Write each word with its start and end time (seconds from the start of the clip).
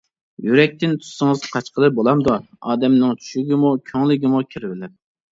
يۈرەكتىن 0.45 0.93
تۇتسىڭىز 1.01 1.43
قاچقىلى 1.55 1.89
بولامدۇ؟ 1.99 2.37
ئادەمنىڭ 2.71 3.11
چۈشىگىمۇ 3.25 3.75
كۆڭلىگىمۇ 3.91 4.41
كېرىۋېلىپ. 4.55 4.97